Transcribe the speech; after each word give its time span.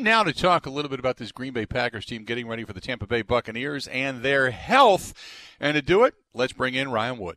Time 0.00 0.04
now 0.06 0.22
to 0.22 0.32
talk 0.32 0.64
a 0.64 0.70
little 0.70 0.88
bit 0.88 0.98
about 0.98 1.18
this 1.18 1.30
Green 1.30 1.52
Bay 1.52 1.66
Packers 1.66 2.06
team 2.06 2.24
getting 2.24 2.48
ready 2.48 2.64
for 2.64 2.72
the 2.72 2.80
Tampa 2.80 3.06
Bay 3.06 3.20
Buccaneers 3.20 3.86
and 3.88 4.22
their 4.22 4.50
health. 4.50 5.12
And 5.60 5.74
to 5.74 5.82
do 5.82 6.04
it, 6.04 6.14
let's 6.32 6.54
bring 6.54 6.72
in 6.72 6.90
Ryan 6.90 7.18
Wood. 7.18 7.36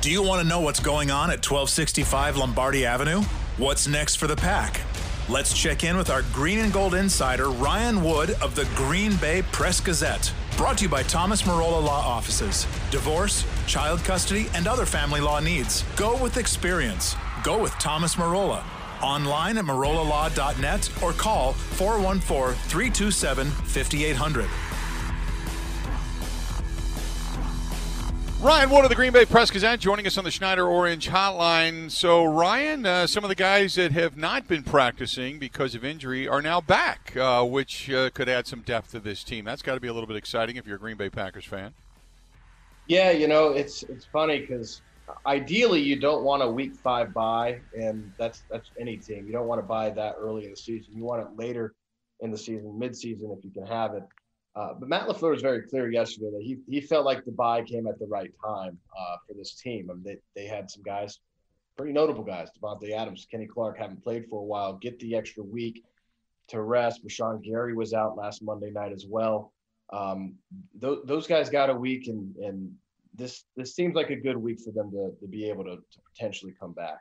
Do 0.00 0.10
you 0.10 0.22
want 0.22 0.40
to 0.40 0.48
know 0.48 0.60
what's 0.60 0.80
going 0.80 1.10
on 1.10 1.28
at 1.28 1.44
1265 1.44 2.38
Lombardi 2.38 2.86
Avenue? 2.86 3.20
What's 3.58 3.86
next 3.86 4.14
for 4.14 4.26
the 4.26 4.36
Pack? 4.36 4.80
Let's 5.28 5.52
check 5.52 5.84
in 5.84 5.98
with 5.98 6.08
our 6.08 6.22
green 6.32 6.60
and 6.60 6.72
gold 6.72 6.94
insider, 6.94 7.50
Ryan 7.50 8.02
Wood 8.02 8.30
of 8.40 8.54
the 8.54 8.64
Green 8.74 9.14
Bay 9.16 9.42
Press 9.52 9.78
Gazette. 9.78 10.32
Brought 10.56 10.78
to 10.78 10.84
you 10.84 10.88
by 10.88 11.02
Thomas 11.02 11.42
Marola 11.42 11.84
Law 11.84 12.00
Offices. 12.00 12.66
Divorce, 12.90 13.44
child 13.66 14.02
custody, 14.02 14.46
and 14.54 14.66
other 14.66 14.86
family 14.86 15.20
law 15.20 15.40
needs. 15.40 15.84
Go 15.96 16.16
with 16.22 16.38
experience. 16.38 17.16
Go 17.44 17.60
with 17.60 17.72
Thomas 17.72 18.14
Marola. 18.14 18.64
Online 19.02 19.58
at 19.58 19.64
marolalaw.net 19.64 21.02
or 21.02 21.12
call 21.12 21.52
414 21.52 22.54
327 22.68 23.50
5800. 23.50 24.48
Ryan 28.42 28.70
Wood 28.70 28.82
of 28.82 28.88
the 28.88 28.96
Green 28.96 29.12
Bay 29.12 29.24
Press 29.24 29.52
Gazette 29.52 29.78
joining 29.78 30.04
us 30.04 30.18
on 30.18 30.24
the 30.24 30.30
Schneider 30.32 30.66
Orange 30.66 31.08
Hotline. 31.08 31.88
So, 31.92 32.24
Ryan, 32.24 32.84
uh, 32.84 33.06
some 33.06 33.22
of 33.22 33.28
the 33.28 33.36
guys 33.36 33.76
that 33.76 33.92
have 33.92 34.16
not 34.16 34.48
been 34.48 34.64
practicing 34.64 35.38
because 35.38 35.76
of 35.76 35.84
injury 35.84 36.26
are 36.26 36.42
now 36.42 36.60
back, 36.60 37.16
uh, 37.16 37.44
which 37.44 37.88
uh, 37.88 38.10
could 38.10 38.28
add 38.28 38.48
some 38.48 38.62
depth 38.62 38.90
to 38.90 38.98
this 38.98 39.22
team. 39.22 39.44
That's 39.44 39.62
got 39.62 39.74
to 39.74 39.80
be 39.80 39.86
a 39.86 39.92
little 39.92 40.08
bit 40.08 40.16
exciting 40.16 40.56
if 40.56 40.66
you're 40.66 40.74
a 40.74 40.80
Green 40.80 40.96
Bay 40.96 41.08
Packers 41.08 41.44
fan. 41.44 41.72
Yeah, 42.88 43.12
you 43.12 43.28
know, 43.28 43.50
it's 43.50 43.84
it's 43.84 44.06
funny 44.06 44.40
because 44.40 44.82
ideally 45.26 45.80
you 45.80 46.00
don't 46.00 46.24
want 46.24 46.42
a 46.42 46.48
week 46.48 46.74
five 46.82 47.12
bye, 47.14 47.62
and 47.74 48.12
that's 48.18 48.44
that's 48.50 48.70
any 48.80 48.96
team. 48.96 49.26
You 49.26 49.32
don't 49.32 49.46
want 49.46 49.60
to 49.60 49.66
buy 49.66 49.90
that 49.90 50.14
early 50.18 50.44
in 50.44 50.50
the 50.50 50.56
season. 50.56 50.94
You 50.96 51.04
want 51.04 51.22
it 51.22 51.28
later 51.36 51.74
in 52.20 52.30
the 52.30 52.38
season, 52.38 52.78
mid-season 52.78 53.34
if 53.36 53.44
you 53.44 53.50
can 53.50 53.66
have 53.66 53.94
it. 53.94 54.04
Uh, 54.54 54.74
but 54.78 54.88
Matt 54.88 55.08
LaFleur 55.08 55.30
was 55.30 55.42
very 55.42 55.62
clear 55.62 55.90
yesterday 55.90 56.30
that 56.30 56.42
he, 56.42 56.58
he 56.68 56.80
felt 56.80 57.06
like 57.06 57.24
the 57.24 57.32
bye 57.32 57.62
came 57.62 57.86
at 57.86 57.98
the 57.98 58.06
right 58.06 58.30
time 58.44 58.78
uh, 58.96 59.16
for 59.26 59.34
this 59.34 59.54
team. 59.54 59.88
I 59.90 59.94
mean, 59.94 60.02
they, 60.04 60.18
they 60.36 60.46
had 60.46 60.70
some 60.70 60.82
guys, 60.82 61.20
pretty 61.76 61.92
notable 61.92 62.22
guys, 62.22 62.50
Davante 62.60 62.92
Adams, 62.92 63.26
Kenny 63.30 63.46
Clark, 63.46 63.78
haven't 63.78 64.04
played 64.04 64.26
for 64.28 64.40
a 64.40 64.44
while, 64.44 64.74
get 64.74 64.98
the 65.00 65.16
extra 65.16 65.42
week 65.42 65.82
to 66.48 66.60
rest. 66.60 67.04
Rashan 67.04 67.42
Gary 67.42 67.74
was 67.74 67.94
out 67.94 68.16
last 68.16 68.42
Monday 68.42 68.70
night 68.70 68.92
as 68.92 69.06
well. 69.08 69.52
Um, 69.92 70.34
th- 70.80 70.98
those 71.06 71.26
guys 71.26 71.48
got 71.48 71.70
a 71.70 71.74
week, 71.74 72.08
and, 72.08 72.36
and 72.36 72.72
this 73.14 73.44
this 73.56 73.74
seems 73.74 73.94
like 73.94 74.10
a 74.10 74.16
good 74.16 74.36
week 74.36 74.60
for 74.60 74.70
them 74.72 74.90
to, 74.90 75.12
to 75.20 75.26
be 75.26 75.48
able 75.48 75.64
to, 75.64 75.76
to 75.76 75.98
potentially 76.12 76.54
come 76.58 76.72
back. 76.72 77.00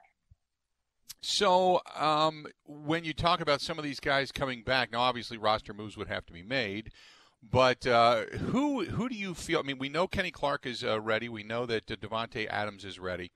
So, 1.24 1.82
um, 1.96 2.48
when 2.66 3.04
you 3.04 3.14
talk 3.14 3.42
about 3.42 3.62
some 3.62 3.78
of 3.78 3.84
these 3.84 4.00
guys 4.00 4.32
coming 4.32 4.64
back, 4.64 4.92
now 4.92 5.02
obviously 5.02 5.38
roster 5.38 5.74
moves 5.74 5.96
would 5.96 6.08
have 6.08 6.26
to 6.26 6.34
be 6.34 6.42
made. 6.42 6.90
But 7.44 7.86
uh, 7.88 8.26
who 8.26 8.86
who 8.86 9.10
do 9.10 9.16
you 9.16 9.34
feel? 9.34 9.60
I 9.60 9.64
mean, 9.64 9.80
we 9.80 9.90
know 9.90 10.08
Kenny 10.08 10.32
Clark 10.32 10.66
is 10.66 10.84
uh, 10.84 11.00
ready. 11.00 11.30
We 11.30 11.44
know 11.44 11.66
that 11.66 11.90
uh, 11.90 11.96
Davante 11.96 12.48
Adams 12.50 12.86
is 12.86 13.00
ready. 13.00 13.32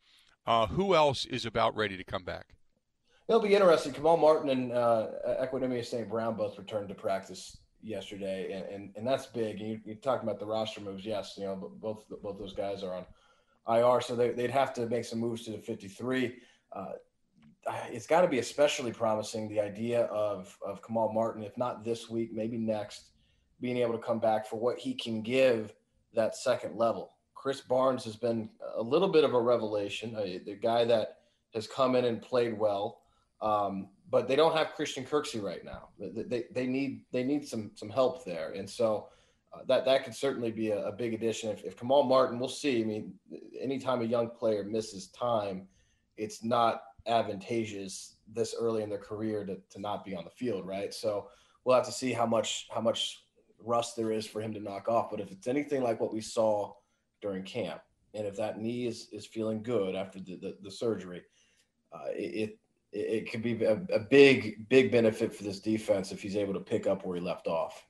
Uh, 0.45 0.67
who 0.67 0.93
else 0.93 1.25
is 1.25 1.45
about 1.45 1.75
ready 1.75 1.97
to 1.97 2.03
come 2.03 2.23
back? 2.23 2.55
It'll 3.27 3.41
be 3.41 3.55
interesting. 3.55 3.93
Kamal 3.93 4.17
Martin 4.17 4.49
and 4.49 4.71
uh, 4.71 5.07
Equanimeous 5.41 5.85
St. 5.85 6.07
Brown 6.07 6.35
both 6.35 6.59
returned 6.59 6.89
to 6.89 6.95
practice 6.95 7.57
yesterday, 7.81 8.51
and, 8.51 8.65
and, 8.65 8.93
and 8.95 9.07
that's 9.07 9.27
big. 9.27 9.59
And 9.59 9.69
you, 9.69 9.79
you're 9.85 9.95
talking 9.95 10.27
about 10.27 10.39
the 10.39 10.45
roster 10.45 10.81
moves. 10.81 11.05
Yes, 11.05 11.35
you 11.37 11.45
know, 11.45 11.71
both 11.81 12.05
both 12.21 12.37
those 12.37 12.53
guys 12.53 12.83
are 12.83 12.93
on 12.93 13.05
IR, 13.67 14.01
so 14.01 14.15
they, 14.15 14.29
would 14.29 14.51
have 14.51 14.73
to 14.75 14.87
make 14.87 15.05
some 15.05 15.19
moves 15.19 15.43
to 15.45 15.51
the 15.51 15.57
53. 15.57 16.35
Uh, 16.71 16.85
it's 17.91 18.05
got 18.05 18.21
to 18.21 18.27
be 18.27 18.39
especially 18.39 18.91
promising 18.91 19.47
the 19.49 19.59
idea 19.59 20.03
of 20.05 20.57
of 20.65 20.81
Kamal 20.81 21.11
Martin, 21.13 21.43
if 21.43 21.57
not 21.57 21.83
this 21.83 22.09
week, 22.09 22.31
maybe 22.33 22.57
next 22.57 23.09
being 23.61 23.77
able 23.77 23.93
to 23.93 24.03
come 24.03 24.19
back 24.19 24.45
for 24.45 24.57
what 24.57 24.77
he 24.77 24.93
can 24.93 25.21
give 25.21 25.73
that 26.13 26.35
second 26.35 26.77
level. 26.77 27.11
Krys 27.35 27.65
Barnes 27.67 28.03
has 28.03 28.15
been 28.15 28.49
a 28.75 28.81
little 28.81 29.07
bit 29.07 29.23
of 29.23 29.33
a 29.33 29.41
revelation, 29.41 30.15
a, 30.17 30.39
the 30.39 30.55
guy 30.55 30.85
that 30.85 31.19
has 31.53 31.67
come 31.67 31.95
in 31.95 32.05
and 32.05 32.21
played 32.21 32.57
well, 32.57 33.01
um, 33.41 33.89
but 34.15 34.29
they 34.29 34.37
don't 34.37 34.55
have 34.55 34.75
Christian 34.75 35.03
Kirksey 35.03 35.43
right 35.43 35.65
now. 35.65 35.89
They, 35.99 36.23
they, 36.23 36.43
they, 36.49 36.67
need 36.67 37.01
they 37.11 37.21
need 37.21 37.45
some 37.45 37.71
some 37.75 37.89
help 37.89 38.23
there, 38.23 38.53
and 38.53 38.69
so 38.69 39.09
uh, 39.53 39.63
that 39.67 39.83
that 39.83 40.05
could 40.05 40.15
certainly 40.15 40.51
be 40.51 40.69
a, 40.69 40.87
a 40.87 40.91
big 40.93 41.13
addition. 41.13 41.49
If, 41.49 41.65
if 41.65 41.75
Kamal 41.75 42.03
Martin, 42.03 42.39
we'll 42.39 42.47
see. 42.47 42.81
I 42.81 42.85
mean, 42.85 43.13
anytime 43.59 43.99
a 44.01 44.05
young 44.05 44.29
player 44.29 44.63
misses 44.63 45.07
time, 45.07 45.67
it's 46.15 46.45
not 46.45 46.83
advantageous 47.07 48.15
this 48.25 48.55
early 48.57 48.83
in 48.83 48.89
their 48.89 48.99
career 48.99 49.43
to, 49.43 49.57
to 49.71 49.81
not 49.81 50.05
be 50.05 50.15
on 50.15 50.23
the 50.23 50.29
field, 50.29 50.65
right? 50.65 50.93
So 50.93 51.27
we'll 51.65 51.75
have 51.75 51.85
to 51.87 51.91
see 51.91 52.13
how 52.13 52.25
much 52.25 52.67
how 52.73 52.79
much 52.79 53.21
rust 53.59 53.97
there 53.97 54.13
is 54.13 54.25
for 54.25 54.41
him 54.41 54.53
to 54.53 54.61
knock 54.61 54.87
off. 54.87 55.11
But 55.11 55.19
if 55.19 55.29
it's 55.29 55.47
anything 55.47 55.83
like 55.83 55.99
what 55.99 56.13
we 56.13 56.21
saw 56.21 56.71
during 57.21 57.43
camp, 57.43 57.81
and 58.13 58.25
if 58.25 58.37
that 58.37 58.61
knee 58.61 58.87
is, 58.87 59.09
is 59.11 59.25
feeling 59.25 59.61
good 59.61 59.93
after 59.93 60.21
the, 60.21 60.37
the, 60.37 60.57
the 60.61 60.71
surgery, 60.71 61.21
uh, 61.91 62.11
it, 62.11 62.57
it, 62.95 62.99
it 62.99 63.31
could 63.31 63.43
be 63.43 63.63
a, 63.63 63.79
a, 63.93 63.99
big, 63.99 64.67
big 64.69 64.91
benefit 64.91 65.35
for 65.35 65.43
this 65.43 65.59
defense 65.59 66.11
if 66.11 66.21
he's 66.21 66.35
able 66.35 66.53
to 66.53 66.59
pick 66.59 66.87
up 66.87 67.05
where 67.05 67.15
he 67.15 67.21
left 67.21 67.47
off. 67.47 67.85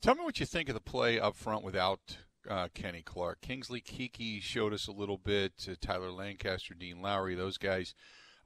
Tell 0.00 0.14
me 0.14 0.22
what 0.22 0.38
you 0.38 0.46
think 0.46 0.68
of 0.68 0.74
the 0.74 0.80
play 0.80 1.18
up 1.18 1.36
front 1.36 1.64
without 1.64 2.16
uh, 2.48 2.68
Kenny 2.72 3.02
Clark. 3.02 3.40
Kingsley 3.40 3.80
Keke 3.80 4.40
showed 4.40 4.72
us 4.72 4.86
a 4.86 4.92
little 4.92 5.18
bit. 5.18 5.52
Uh, 5.68 5.74
Tyler 5.80 6.12
Lancaster, 6.12 6.74
Dean 6.74 7.02
Lowry, 7.02 7.34
those 7.34 7.58
guys. 7.58 7.94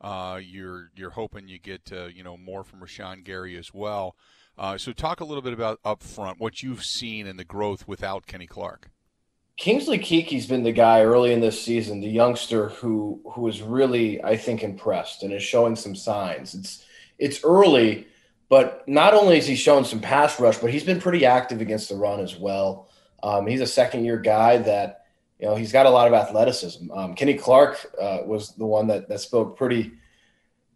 Uh, 0.00 0.40
you're 0.42 0.90
you're 0.96 1.10
hoping 1.10 1.46
you 1.46 1.60
get 1.60 1.92
uh, 1.92 2.06
you 2.06 2.24
know 2.24 2.36
more 2.36 2.64
from 2.64 2.80
Rashan 2.80 3.22
Gary 3.22 3.56
as 3.56 3.72
well. 3.72 4.16
Uh, 4.58 4.76
so 4.76 4.92
talk 4.92 5.20
a 5.20 5.24
little 5.24 5.42
bit 5.42 5.52
about 5.52 5.78
up 5.84 6.02
front 6.02 6.40
what 6.40 6.62
you've 6.62 6.82
seen 6.82 7.26
in 7.26 7.36
the 7.36 7.44
growth 7.44 7.86
without 7.86 8.26
Kenny 8.26 8.46
Clark. 8.46 8.90
Kingsley 9.56 9.98
Keke's 9.98 10.46
been 10.46 10.62
the 10.62 10.72
guy 10.72 11.02
early 11.02 11.32
in 11.32 11.40
this 11.40 11.60
season, 11.60 12.00
the 12.00 12.08
youngster 12.08 12.68
who 12.70 13.20
who 13.32 13.46
is 13.48 13.62
really, 13.62 14.22
I 14.22 14.36
think, 14.36 14.62
impressed 14.62 15.22
and 15.22 15.32
is 15.32 15.42
showing 15.42 15.76
some 15.76 15.94
signs. 15.94 16.54
It's 16.54 16.84
it's 17.18 17.44
early, 17.44 18.06
but 18.48 18.86
not 18.88 19.14
only 19.14 19.38
is 19.38 19.46
he 19.46 19.54
showing 19.54 19.84
some 19.84 20.00
pass 20.00 20.40
rush, 20.40 20.58
but 20.58 20.70
he's 20.70 20.84
been 20.84 21.00
pretty 21.00 21.26
active 21.26 21.60
against 21.60 21.88
the 21.88 21.96
run 21.96 22.20
as 22.20 22.36
well. 22.36 22.88
Um, 23.22 23.46
he's 23.46 23.60
a 23.60 23.66
second 23.66 24.04
year 24.04 24.18
guy 24.18 24.56
that 24.58 25.04
you 25.38 25.46
know 25.46 25.54
he's 25.54 25.72
got 25.72 25.86
a 25.86 25.90
lot 25.90 26.08
of 26.08 26.14
athleticism. 26.14 26.90
Um, 26.90 27.14
Kenny 27.14 27.34
Clark 27.34 27.94
uh, 28.00 28.18
was 28.24 28.52
the 28.54 28.66
one 28.66 28.86
that 28.88 29.08
that 29.08 29.20
spoke 29.20 29.56
pretty 29.56 29.92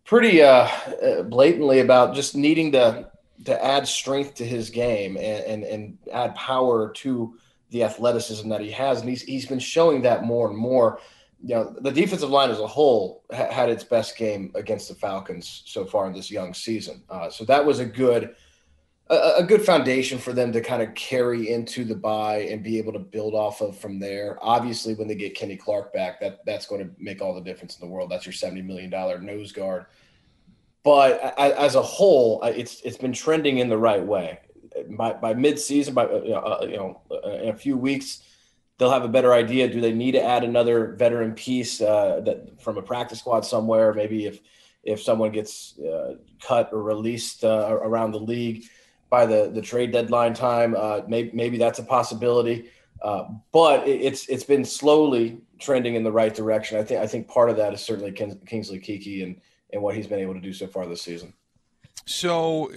pretty 0.05 0.43
uh, 0.43 0.69
uh 1.03 1.23
blatantly 1.23 1.81
about 1.81 2.15
just 2.15 2.37
needing 2.37 2.73
to 2.73 3.11
to 3.45 3.65
add 3.65 3.87
strength 3.87 4.35
to 4.35 4.45
his 4.45 4.71
game 4.71 5.17
and, 5.17 5.45
and, 5.45 5.65
and 5.65 5.99
add 6.13 6.35
power 6.35 6.91
to 6.91 7.37
the 7.71 7.83
athleticism 7.83 8.49
that 8.49 8.61
he 8.61 8.71
has. 8.71 9.01
And 9.01 9.09
he's, 9.09 9.23
he's 9.23 9.47
been 9.47 9.59
showing 9.59 10.03
that 10.03 10.25
more 10.25 10.49
and 10.49 10.57
more. 10.57 11.01
You 11.43 11.55
know, 11.55 11.77
the 11.81 11.91
defensive 11.91 12.31
line 12.31 12.51
as 12.51 12.61
a 12.61 12.67
whole 12.67 13.25
ha- 13.33 13.51
had 13.51 13.69
its 13.69 13.85
best 13.85 14.17
game 14.17 14.53
against 14.55 14.89
the 14.89 14.95
Falcons 14.95 15.63
so 15.67 15.85
far 15.85 16.07
in 16.07 16.13
this 16.13 16.31
young 16.31 16.55
season. 16.55 17.03
Uh, 17.11 17.29
so 17.29 17.45
that 17.45 17.65
was 17.65 17.79
a 17.79 17.85
good, 17.85 18.35
a, 19.11 19.35
a, 19.39 19.45
good 19.45 19.63
foundation 19.63 20.19
for 20.19 20.33
them 20.33 20.51
to 20.53 20.61
kind 20.61 20.83
of 20.83 20.95
carry 20.95 21.51
into 21.51 21.85
the 21.85 21.95
bye 21.95 22.49
and 22.51 22.63
be 22.63 22.79
able 22.79 22.93
to 22.93 22.99
build 22.99 23.35
off 23.35 23.61
of 23.61 23.79
from 23.79 23.99
there. 23.99 24.39
Obviously, 24.41 24.95
when 24.95 25.09
they 25.09 25.15
get 25.15 25.35
Kenny 25.35 25.57
Clark 25.57 25.93
back, 25.93 26.21
that 26.21 26.45
that's 26.47 26.67
going 26.67 26.83
to 26.83 26.91
make 26.99 27.21
all 27.21 27.35
the 27.35 27.41
difference 27.43 27.79
in 27.79 27.87
the 27.87 27.93
world. 27.93 28.11
That's 28.11 28.25
your 28.25 28.33
$70 28.33 28.65
million 28.65 28.91
nose 28.91 29.53
guard 29.53 29.87
but 30.87 31.37
as 31.37 31.75
a 31.75 31.83
whole, 31.83 32.41
it's 32.45 32.81
it's 32.83 32.97
been 32.97 33.13
trending 33.13 33.59
in 33.59 33.69
the 33.69 33.77
right 33.77 34.01
way. 34.01 34.39
By 34.91 35.13
by 35.15 35.35
midseason, 35.35 35.95
by 35.95 36.05
uh, 36.05 36.61
you 36.63 36.77
know, 36.77 37.01
uh, 37.11 37.31
in 37.31 37.49
a 37.49 37.57
few 37.57 37.77
weeks, 37.77 38.23
they'll 38.79 38.91
have 38.91 39.05
a 39.05 39.09
better 39.09 39.33
idea. 39.33 39.69
Do 39.69 39.81
they 39.81 39.93
need 39.93 40.13
to 40.13 40.23
add 40.23 40.45
another 40.45 40.93
veteran 40.93 41.33
piece 41.33 41.81
uh, 41.81 42.21
that 42.25 42.61
from 42.61 42.79
a 42.79 42.83
practice 42.83 43.21
squad 43.21 43.45
somewhere? 43.45 43.93
Maybe 43.95 44.27
if 44.27 44.41
if 44.83 45.03
someone 45.03 45.33
gets 45.33 45.79
uh, 45.79 46.15
cut 46.41 46.71
or 46.73 46.83
released 46.83 47.45
uh, 47.45 47.69
around 47.71 48.13
the 48.13 48.21
league 48.21 48.65
by 49.11 49.27
the 49.27 49.51
the 49.53 49.63
trade 49.63 49.93
deadline 49.93 50.35
time, 50.35 50.75
uh, 50.77 51.01
maybe 51.09 51.31
maybe 51.33 51.59
that's 51.59 51.79
a 51.79 51.85
possibility. 51.85 52.71
Uh, 53.03 53.25
but 53.53 53.87
it, 53.87 54.01
it's 54.01 54.27
it's 54.29 54.45
been 54.45 54.65
slowly 54.65 55.39
trending 55.59 55.95
in 55.95 56.05
the 56.05 56.13
right 56.13 56.35
direction. 56.35 56.79
I 56.79 56.83
think 56.83 57.01
I 57.01 57.07
think 57.07 57.29
part 57.29 57.51
of 57.51 57.57
that 57.57 57.75
is 57.75 57.81
certainly 57.81 58.13
Kingsley 58.13 58.81
Keke 58.81 59.23
and 59.23 59.41
and 59.73 59.83
what 59.83 59.95
he's 59.95 60.07
been 60.07 60.21
able 60.21 60.35
to 60.35 60.41
do 60.41 60.53
so 60.53 60.67
far 60.67 60.87
this 60.87 61.03
season. 61.03 61.35
So, 62.05 62.71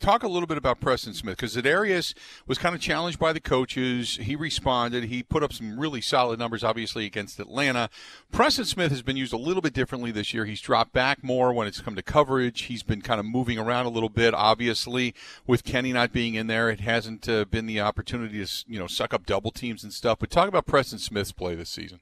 talk 0.00 0.22
a 0.22 0.28
little 0.28 0.46
bit 0.46 0.58
about 0.58 0.80
Preston 0.80 1.14
Smith 1.14 1.36
because 1.36 1.56
Za'Darius 1.56 2.14
was 2.46 2.58
kind 2.58 2.74
of 2.74 2.80
challenged 2.80 3.18
by 3.18 3.32
the 3.32 3.40
coaches. 3.40 4.16
He 4.20 4.36
responded. 4.36 5.04
He 5.04 5.22
put 5.22 5.42
up 5.42 5.52
some 5.52 5.78
really 5.78 6.00
solid 6.00 6.38
numbers, 6.38 6.62
obviously, 6.62 7.06
against 7.06 7.40
Atlanta. 7.40 7.88
Preston 8.32 8.64
Smith 8.64 8.90
has 8.90 9.02
been 9.02 9.16
used 9.16 9.32
a 9.32 9.38
little 9.38 9.62
bit 9.62 9.72
differently 9.72 10.10
this 10.10 10.34
year. 10.34 10.44
He's 10.44 10.60
dropped 10.60 10.92
back 10.92 11.22
more 11.22 11.52
when 11.52 11.66
it's 11.66 11.80
come 11.80 11.96
to 11.96 12.02
coverage. 12.02 12.62
He's 12.62 12.82
been 12.82 13.02
kind 13.02 13.20
of 13.20 13.26
moving 13.26 13.58
around 13.58 13.86
a 13.86 13.90
little 13.90 14.08
bit. 14.08 14.34
Obviously, 14.34 15.14
with 15.46 15.64
Kenny 15.64 15.92
not 15.92 16.12
being 16.12 16.34
in 16.34 16.46
there, 16.46 16.70
it 16.70 16.80
hasn't 16.80 17.28
uh, 17.28 17.44
been 17.46 17.66
the 17.66 17.80
opportunity 17.80 18.44
to 18.44 18.64
you 18.66 18.78
know 18.78 18.86
suck 18.86 19.14
up 19.14 19.26
double 19.26 19.50
teams 19.50 19.82
and 19.82 19.92
stuff. 19.92 20.18
But 20.18 20.30
talk 20.30 20.48
about 20.48 20.66
Preston 20.66 20.98
Smith's 20.98 21.32
play 21.32 21.54
this 21.54 21.70
season. 21.70 22.00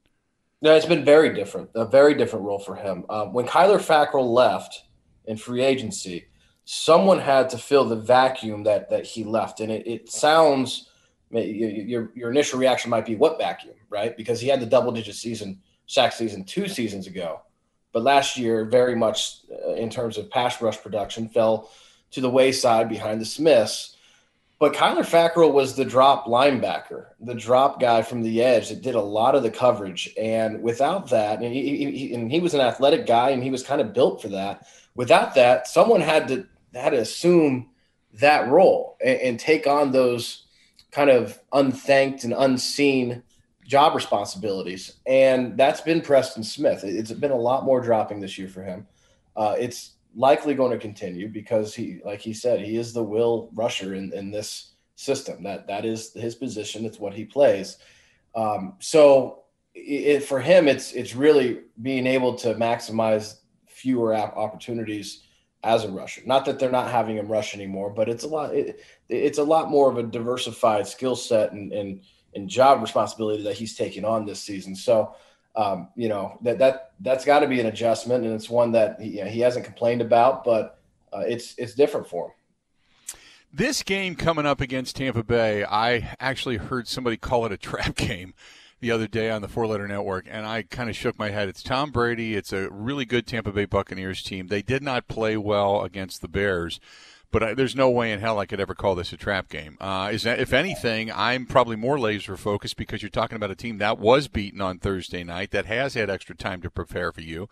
No, 0.61 0.75
it's 0.75 0.87
been 0.87 1.05
very 1.05 1.35
different. 1.35 1.71
A 1.75 1.85
very 1.85 2.15
different 2.15 2.45
role 2.45 2.61
for 2.61 2.77
him. 2.77 3.05
Um, 3.11 3.33
when 3.33 3.47
Kyler 3.47 3.79
Fackrell 3.79 4.33
left 4.33 4.85
in 5.25 5.37
free 5.37 5.63
agency 5.63 6.27
someone 6.65 7.19
had 7.19 7.51
to 7.51 7.59
fill 7.59 7.85
the 7.85 7.97
vacuum 7.97 8.65
that 8.65 8.91
that 8.91 9.07
he 9.07 9.25
left. 9.25 9.61
And 9.61 9.71
it, 9.71 9.87
it 9.87 10.11
sounds 10.11 10.89
your 11.31 12.11
your 12.15 12.31
initial 12.31 12.59
reaction 12.59 12.91
might 12.91 13.07
be 13.07 13.17
what 13.17 13.39
vacuum, 13.39 13.75
right? 13.91 14.17
Because 14.17 14.41
he 14.41 14.49
had 14.49 14.61
the 14.61 14.67
double 14.67 14.93
digit 14.93 15.15
season 15.15 15.61
sack 15.87 16.13
season 16.13 16.45
two 16.45 16.69
seasons 16.69 17.07
ago, 17.07 17.41
but 17.93 18.03
last 18.03 18.39
year 18.39 18.65
very 18.65 18.95
much 18.95 19.41
uh, 19.51 19.75
in 19.75 19.91
terms 19.91 20.17
of 20.19 20.31
pass 20.31 20.61
rush 20.61 20.81
production 20.81 21.29
fell 21.29 21.71
to 22.13 22.21
the 22.21 22.31
wayside 22.31 22.89
behind 22.89 23.21
the 23.21 23.25
Smiths. 23.27 23.97
But 24.59 24.75
Kyler 24.75 25.05
Fackrell 25.05 25.53
was 25.53 25.75
the 25.75 25.85
drop 25.85 26.27
linebacker, 26.27 27.07
the 27.21 27.35
drop 27.35 27.81
guy 27.81 28.03
from 28.03 28.23
the 28.23 28.43
edge 28.43 28.69
that 28.69 28.81
did 28.81 28.95
a 28.95 29.01
lot 29.01 29.35
of 29.35 29.43
the 29.43 29.51
coverage. 29.51 30.15
And 30.17 30.63
without 30.63 31.11
that, 31.11 31.43
and 31.43 31.53
he, 31.53 31.85
he, 31.85 32.15
and 32.15 32.31
he 32.31 32.39
was 32.39 32.55
an 32.55 32.61
athletic 32.61 33.05
guy 33.05 33.31
and 33.31 33.43
he 33.43 33.51
was 33.51 33.65
kind 33.65 33.81
of 33.81 33.93
built 33.93 34.23
for 34.23 34.29
that. 34.29 34.69
Without 34.95 35.35
that, 35.35 35.67
someone 35.67 36.01
had 36.01 36.29
to 36.29 36.47
had 36.75 36.91
to 36.91 36.99
assume 36.99 37.71
that 38.15 38.49
role 38.49 38.97
and, 39.05 39.21
and 39.21 39.41
take 39.41 39.67
on 39.67 39.93
those 39.93 40.47
kind 40.91 41.11
of 41.11 41.39
unthanked 41.53 42.25
and 42.25 42.35
unseen 42.37 43.23
job 43.67 43.95
responsibilities. 43.95 44.95
And 45.07 45.57
that's 45.57 45.81
been 45.81 46.01
Preston 46.01 46.43
Smith. 46.43 46.85
It's 46.85 47.13
been 47.13 47.31
a 47.31 47.37
lot 47.37 47.65
more 47.65 47.81
dropping 47.81 48.21
this 48.21 48.37
year 48.39 48.49
for 48.49 48.63
him. 48.63 48.87
Uh, 49.37 49.57
it's 49.59 49.93
likely 50.15 50.55
going 50.55 50.73
to 50.73 50.79
continue 50.79 51.29
because 51.29 51.75
he, 51.75 52.01
like 52.05 52.21
he 52.21 52.35
said, 52.35 52.61
he 52.61 52.77
is 52.77 52.93
the 52.93 53.03
will 53.03 53.51
rusher 53.55 53.95
in, 53.95 54.13
in 54.13 54.31
this 54.31 54.73
system. 54.97 55.43
That 55.43 55.67
that 55.69 55.85
is 55.85 56.13
his 56.13 56.35
position. 56.35 56.85
It's 56.85 56.99
what 56.99 57.15
he 57.15 57.25
plays. 57.25 57.79
Um, 58.35 58.75
so 58.79 59.45
it, 59.75 60.21
for 60.25 60.41
him, 60.41 60.69
it's 60.69 60.93
it's 60.93 61.15
really 61.15 61.61
being 61.81 62.07
able 62.07 62.35
to 62.37 62.55
maximize 62.55 63.37
fewer 63.83 64.15
opportunities 64.15 65.25
as 65.65 65.85
a 65.85 65.91
rusher. 65.91 66.23
Not 66.25 66.45
that 66.45 66.59
they're 66.59 66.71
not 66.71 66.91
having 66.91 67.17
him 67.17 67.27
rush 67.27 67.55
anymore, 67.55 67.91
but 67.91 68.09
it's 68.09 68.23
a 68.23 68.29
lot. 68.29 68.55
It, 68.55 68.81
it's 69.09 69.39
a 69.39 69.45
lot 69.45 69.71
more 69.71 69.91
of 69.91 69.99
a 69.99 70.05
diversified 70.05 70.87
skill 70.87 71.17
set 71.17 71.53
and, 71.53 71.73
and 71.73 72.01
and 72.35 72.49
job 72.49 72.81
responsibility 72.81 73.43
that 73.43 73.55
he's 73.55 73.77
taking 73.77 74.05
on 74.05 74.25
this 74.25 74.41
season. 74.41 74.75
So, 74.75 75.15
um, 75.57 75.89
you 75.97 76.09
know 76.09 76.39
that 76.43 76.59
that 76.61 76.93
that's 77.01 77.25
got 77.25 77.41
to 77.41 77.49
be 77.49 77.59
an 77.59 77.67
adjustment, 77.67 78.25
and 78.25 78.33
it's 78.35 78.49
one 78.49 78.73
that 78.73 79.01
he, 79.01 79.19
you 79.19 79.25
know, 79.25 79.31
he 79.31 79.41
hasn't 79.41 79.65
complained 79.65 80.01
about, 80.01 80.45
but 80.45 80.79
uh, 81.13 81.25
it's 81.27 81.57
it's 81.59 81.75
different 81.75 82.07
for 82.07 82.27
him. 82.27 82.33
This 83.53 83.83
game 83.83 84.15
coming 84.15 84.47
up 84.47 84.61
against 84.61 84.97
Tampa 84.97 85.25
Bay, 85.25 85.65
I 85.65 86.17
actually 86.21 86.57
heard 86.57 86.89
somebody 86.89 87.17
call 87.17 87.45
it 87.47 87.53
a 87.53 87.59
trap 87.59 87.95
game 87.97 88.33
the 88.83 88.91
other 88.91 89.07
day 89.07 89.31
on 89.31 89.41
the 89.43 89.49
Four 89.49 89.69
Letter 89.69 89.87
Network, 89.87 90.27
and 90.29 90.45
I 90.45 90.63
kind 90.65 90.91
of 90.91 90.97
shook 90.97 91.17
my 91.17 91.31
head. 91.31 91.49
It's 91.49 91.63
Tom 91.63 91.93
Brady. 91.93 92.35
It's 92.35 92.53
a 92.53 92.69
really 92.69 93.05
good 93.05 93.29
Tampa 93.29 93.53
Bay 93.53 93.65
Buccaneers 93.65 94.25
team. 94.25 94.49
They 94.49 94.61
did 94.61 94.83
not 94.83 95.07
play 95.07 95.37
well 95.37 95.83
against 95.83 96.21
the 96.21 96.27
Bears, 96.27 96.81
but 97.31 97.45
I, 97.45 97.55
there's 97.55 97.77
no 97.77 97.89
way 97.89 98.11
in 98.11 98.19
hell 98.19 98.41
I 98.41 98.45
could 98.45 98.59
ever 98.59 98.75
call 98.75 98.97
this 98.97 99.13
a 99.13 99.17
trap 99.17 99.49
game. 99.49 99.79
Uh, 99.81 100.11
is 100.13 100.25
that, 100.25 100.41
if 100.41 100.53
anything, 100.53 101.13
I'm 101.13 101.47
probably 101.47 101.77
more 101.77 101.99
laser 101.99 102.37
focused 102.37 102.77
because 102.77 103.03
you're 103.03 103.09
talking 103.09 103.37
about 103.37 103.53
a 103.53 103.55
team 103.55 103.79
that 103.79 104.01
was 104.01 104.27
beaten 104.27 104.61
on 104.61 104.79
Thursday 104.79 105.23
night 105.23 105.53
that 105.53 105.67
has 105.67 105.95
had 105.95 106.11
extra 106.11 106.35
time 106.35 106.61
to 106.63 106.69
prepare 106.71 107.13
for 107.13 107.23
you. 107.23 107.49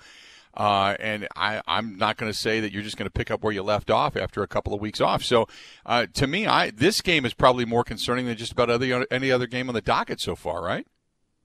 Uh, 0.52 0.96
and 0.98 1.28
I, 1.36 1.62
I'm 1.68 1.96
not 1.96 2.16
going 2.16 2.30
to 2.30 2.36
say 2.36 2.58
that 2.58 2.72
you're 2.72 2.82
just 2.82 2.96
going 2.96 3.06
to 3.06 3.12
pick 3.12 3.30
up 3.30 3.44
where 3.44 3.52
you 3.52 3.62
left 3.62 3.88
off 3.88 4.16
after 4.16 4.42
a 4.42 4.48
couple 4.48 4.74
of 4.74 4.80
weeks 4.80 5.00
off. 5.00 5.22
So, 5.22 5.46
uh, 5.86 6.06
to 6.14 6.26
me, 6.26 6.48
I 6.48 6.70
this 6.72 7.00
game 7.00 7.24
is 7.24 7.34
probably 7.34 7.64
more 7.64 7.84
concerning 7.84 8.26
than 8.26 8.36
just 8.36 8.50
about 8.50 8.68
other, 8.68 9.06
any 9.12 9.30
other 9.30 9.46
game 9.46 9.68
on 9.68 9.76
the 9.76 9.80
docket 9.80 10.20
so 10.20 10.34
far, 10.34 10.60
right? 10.60 10.88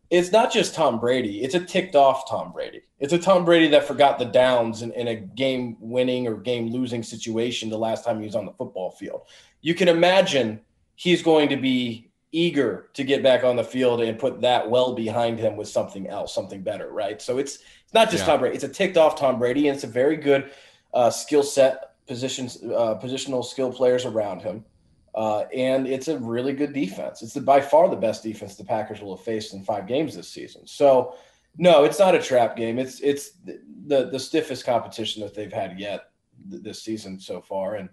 It's 0.10 0.32
not 0.32 0.52
just 0.52 0.76
Tom 0.76 1.00
Brady. 1.00 1.44
It's 1.44 1.56
a 1.56 1.60
ticked 1.60 1.96
off 1.96 2.30
Tom 2.30 2.52
Brady. 2.52 2.82
It's 3.00 3.14
a 3.14 3.18
Tom 3.18 3.44
Brady 3.44 3.68
that 3.70 3.88
forgot 3.88 4.20
the 4.20 4.26
downs 4.26 4.82
in, 4.82 4.92
in 4.94 5.08
a 5.08 5.16
game 5.16 5.78
winning 5.80 6.28
or 6.28 6.36
game 6.36 6.70
losing 6.70 7.04
situation 7.04 7.70
the 7.70 7.78
last 7.78 8.06
time 8.06 8.20
he 8.20 8.26
was 8.26 8.36
on 8.36 8.46
the 8.46 8.54
football 8.54 8.92
field. 8.92 9.22
You 9.62 9.74
can 9.74 9.88
imagine 9.88 10.62
he's 10.96 11.24
going 11.24 11.50
to 11.50 11.58
be 11.58 12.12
eager 12.32 12.90
to 12.94 13.04
get 13.04 13.24
back 13.24 13.44
on 13.44 13.56
the 13.56 13.64
field 13.64 14.02
and 14.02 14.20
put 14.20 14.42
that 14.42 14.70
well 14.70 14.94
behind 14.94 15.40
him 15.40 15.56
with 15.56 15.68
something 15.68 16.08
else, 16.08 16.34
something 16.34 16.62
better, 16.62 16.92
right? 16.92 17.22
So 17.22 17.38
it's 17.38 17.60
it's 17.84 17.94
not 17.94 18.12
just 18.12 18.24
yeah. 18.24 18.34
Tom 18.34 18.40
Brady. 18.42 18.56
It's 18.56 18.64
a 18.64 18.70
ticked 18.70 18.98
off 18.98 19.18
Tom 19.18 19.40
Brady, 19.40 19.68
and 19.68 19.76
it's 19.76 19.86
a 19.86 19.88
very 19.88 20.18
good 20.18 20.52
uh, 20.94 21.10
skill 21.10 21.44
set 21.44 21.96
positions, 22.08 22.58
uh, 22.64 23.00
positional 23.02 23.44
skill 23.44 23.72
players 23.72 24.06
around 24.06 24.42
him. 24.42 24.66
Uh, 25.16 25.46
and 25.56 25.88
it's 25.88 26.10
a 26.10 26.20
really 26.20 26.52
good 26.52 26.74
defense. 26.74 27.22
It's 27.22 27.34
the, 27.34 27.40
by 27.40 27.62
far 27.62 27.90
the 27.90 27.96
best 27.96 28.22
defense 28.22 28.56
the 28.56 28.66
Packers 28.66 29.02
will 29.02 29.16
have 29.16 29.26
faced 29.26 29.54
in 29.54 29.64
five 29.64 29.88
games 29.88 30.14
this 30.14 30.28
season. 30.28 30.68
So, 30.68 31.16
no, 31.58 31.86
it's 31.86 32.00
not 32.00 32.16
a 32.16 32.22
trap 32.22 32.58
game. 32.58 32.78
It's 32.78 33.00
it's 33.00 33.32
the 33.46 34.10
the 34.12 34.20
stiffest 34.20 34.66
competition 34.66 35.22
that 35.22 35.34
they've 35.34 35.54
had 35.54 35.80
yet 35.80 36.10
this 36.46 36.84
season 36.84 37.18
so 37.18 37.40
far. 37.40 37.76
And 37.76 37.88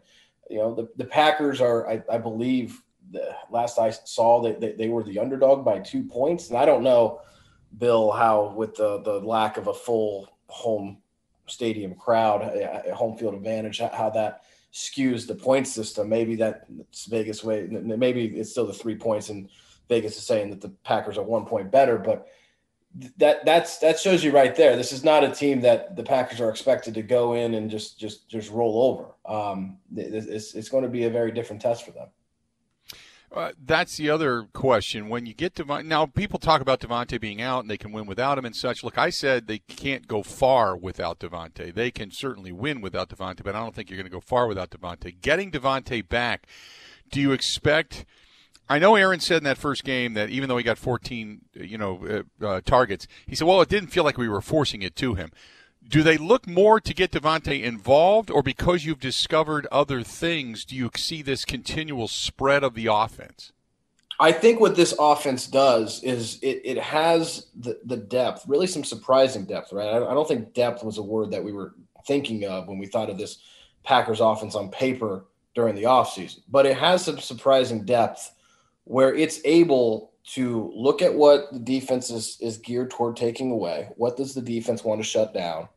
you 0.50 0.58
know 0.58 0.74
the, 0.74 0.88
the 0.96 1.04
Packers 1.04 1.60
are, 1.60 1.88
I, 1.88 2.02
I 2.10 2.19
believe, 2.19 2.82
the 3.12 3.36
last 3.50 3.79
I 3.79 3.91
saw 3.91 4.43
that 4.43 4.60
they, 4.60 4.72
they, 4.72 4.88
were 4.88 5.05
the 5.05 5.20
underdog 5.20 5.64
by 5.64 5.79
two 5.79 6.02
points. 6.02 6.48
And 6.48 6.58
I 6.58 6.64
don't 6.64 6.82
know, 6.82 7.20
Bill, 7.79 8.10
how 8.10 8.52
with 8.56 8.74
the 8.74 9.00
the 9.02 9.20
lack 9.20 9.58
of 9.58 9.69
a 9.69 9.74
full 9.74 10.29
home 10.48 10.98
stadium 11.46 11.94
crowd, 11.94 12.43
home 12.93 13.17
field 13.17 13.34
advantage, 13.34 13.79
how 13.79 14.10
that 14.10 14.43
skews 14.72 15.26
the 15.26 15.34
point 15.34 15.69
system. 15.69 16.08
Maybe 16.08 16.36
that's 16.36 17.06
Vegas 17.06 17.44
way. 17.44 17.67
Maybe 17.70 18.26
it's 18.38 18.50
still 18.50 18.67
the 18.67 18.72
three 18.72 18.96
points, 18.96 19.29
and 19.29 19.48
Vegas 19.88 20.17
is 20.17 20.24
saying 20.24 20.50
that 20.50 20.60
the 20.60 20.70
Packers 20.84 21.19
are 21.19 21.24
one 21.24 21.44
point 21.44 21.70
better. 21.70 21.98
But 21.98 22.26
that 23.17 23.44
that's 23.44 23.79
that 23.79 23.98
shows 23.98 24.22
you 24.22 24.32
right 24.32 24.55
there. 24.55 24.76
This 24.76 24.93
is 24.93 25.05
not 25.05 25.24
a 25.24 25.31
team 25.31 25.60
that 25.62 25.96
the 25.96 26.02
Packers 26.02 26.41
are 26.41 26.50
expected 26.50 26.94
to 26.94 27.02
go 27.02 27.34
in 27.34 27.55
and 27.55 27.70
just 27.70 27.98
just 27.98 28.29
just 28.29 28.50
roll 28.50 28.82
over. 28.82 29.14
Um, 29.34 29.79
it's 29.94 30.55
it's 30.55 30.69
going 30.69 30.84
to 30.84 30.91
be 30.91 31.05
a 31.05 31.10
very 31.10 31.32
different 31.32 31.62
test 31.62 31.84
for 31.84 31.93
them. 31.93 32.08
Uh, 33.34 33.53
that's 33.65 33.96
the 33.96 34.10
other 34.10 34.46
question. 34.53 35.08
When 35.08 35.24
you 35.24 35.32
get 35.32 35.55
to 35.55 35.82
now, 35.82 36.05
people 36.05 36.39
talk 36.39 36.60
about 36.60 36.81
Davante 36.81 37.19
being 37.19 37.41
out 37.41 37.60
and 37.60 37.70
they 37.70 37.79
can 37.79 37.91
win 37.91 38.05
without 38.05 38.36
him 38.36 38.44
and 38.44 38.55
such. 38.55 38.84
Look, 38.84 38.98
I 38.98 39.08
said 39.08 39.46
they 39.46 39.60
can't 39.60 40.06
go 40.06 40.22
far 40.22 40.77
without 40.77 41.19
Davante. 41.19 41.72
They 41.72 41.91
can 41.91 42.10
certainly 42.10 42.53
win 42.53 42.82
without 42.82 43.08
Davante, 43.08 43.43
but 43.43 43.55
I 43.55 43.60
don't 43.60 43.74
think 43.74 43.89
you're 43.89 43.96
going 43.96 44.10
to 44.10 44.10
go 44.10 44.20
far 44.20 44.46
without 44.46 44.70
Davante. 44.70 45.19
Getting 45.22 45.51
Davante 45.51 46.06
back, 46.06 46.46
do 47.10 47.22
you 47.22 47.32
expect? 47.32 48.05
I 48.69 48.79
know 48.79 48.96
Aaron 48.96 49.20
said 49.20 49.39
in 49.39 49.44
that 49.44 49.58
first 49.58 49.82
game 49.82 50.12
that 50.12 50.29
even 50.29 50.51
though 50.51 50.58
he 50.58 50.65
got 50.65 50.77
14, 50.77 51.41
you 51.55 51.79
know, 51.79 52.24
uh, 52.43 52.46
uh, 52.46 52.60
targets, 52.60 53.06
he 53.27 53.34
said, 53.34 53.48
"Well, 53.48 53.62
it 53.62 53.69
didn't 53.69 53.91
feel 53.91 54.05
like 54.05 54.19
we 54.19 54.29
were 54.29 54.43
forcing 54.43 54.82
it 54.82 54.94
to 54.96 55.15
him." 55.15 55.31
Do 55.86 56.03
they 56.03 56.17
look 56.17 56.46
more 56.46 56.81
to 56.81 56.94
get 56.94 57.10
Davante 57.10 57.62
involved, 57.62 58.31
or 58.31 58.43
because 58.43 58.84
you've 58.84 59.01
discovered 59.01 59.67
other 59.70 60.03
things, 60.03 60.65
do 60.65 60.74
you 60.77 60.91
see 60.96 61.22
this 61.22 61.44
continual 61.44 62.08
spread 62.08 62.65
of 62.65 62.74
the 62.74 62.86
offense? 62.86 63.53
I 64.20 64.31
think 64.32 64.60
what 64.60 64.77
this 64.77 64.94
offense 64.98 65.46
does 65.46 66.03
is 66.03 66.39
it, 66.43 66.60
it 66.65 66.79
has 66.79 67.46
the, 67.58 67.81
the 67.84 67.96
depth, 67.96 68.44
really 68.46 68.67
some 68.67 68.84
surprising 68.84 69.44
depth, 69.44 69.72
right? 69.72 69.89
I, 69.89 69.96
I 69.96 70.15
don't 70.15 70.29
think 70.29 70.55
depth 70.55 70.84
was 70.84 70.98
a 70.98 71.03
word 71.03 71.32
that 71.32 71.43
we 71.43 71.53
were 71.53 71.74
thinking 72.06 72.44
of 72.44 72.69
when 72.69 72.79
we 72.79 72.86
thought 72.86 73.10
of 73.10 73.19
this 73.19 73.39
Packers 73.82 74.20
offense 74.20 74.55
on 74.55 74.70
paper 74.70 75.24
during 75.55 75.74
the 75.74 75.82
offseason, 75.82 76.41
but 76.48 76.67
it 76.67 76.77
has 76.77 77.05
some 77.05 77.19
surprising 77.19 77.84
depth 77.84 78.32
where 78.84 79.15
it's 79.15 79.41
able 79.44 80.11
to 80.24 80.72
look 80.74 81.02
at 81.02 81.14
what 81.14 81.52
the 81.52 81.58
defense 81.58 82.10
is, 82.10 82.38
is 82.41 82.58
geared 82.58 82.91
toward 82.91 83.17
taking 83.17 83.50
away. 83.50 83.88
What 83.96 84.17
does 84.17 84.34
the 84.34 84.43
defense 84.43 84.84
want 84.84 85.00
to 85.00 85.05
shut 85.05 85.34
down? 85.34 85.69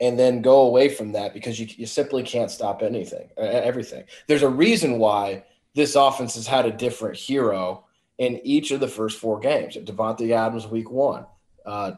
and 0.00 0.18
then 0.18 0.42
go 0.42 0.62
away 0.62 0.88
from 0.88 1.12
that 1.12 1.32
because 1.32 1.58
you, 1.58 1.66
you 1.76 1.86
simply 1.86 2.22
can't 2.22 2.50
stop 2.50 2.82
anything, 2.82 3.28
everything. 3.38 4.04
There's 4.26 4.42
a 4.42 4.48
reason 4.48 4.98
why 4.98 5.44
this 5.74 5.94
offense 5.94 6.34
has 6.34 6.46
had 6.46 6.66
a 6.66 6.70
different 6.70 7.16
hero 7.16 7.84
in 8.18 8.40
each 8.44 8.70
of 8.70 8.80
the 8.80 8.88
first 8.88 9.18
four 9.18 9.38
games. 9.38 9.76
Davante 9.76 10.30
Adams 10.30 10.66
week 10.66 10.90
one, 10.90 11.26
uh, 11.64 11.92